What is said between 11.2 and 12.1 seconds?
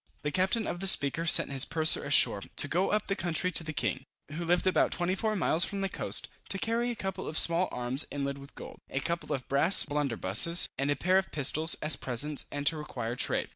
pistols, as